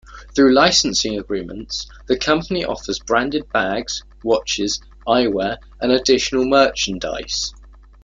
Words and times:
Through 0.33 0.55
licensing 0.55 1.19
agreements, 1.19 1.85
the 2.07 2.17
company 2.17 2.65
offers 2.65 2.97
branded 2.97 3.47
bags, 3.53 4.01
watches, 4.23 4.81
eyewear 5.07 5.57
and 5.79 5.91
additional 5.91 6.45
merchandise. 6.47 7.53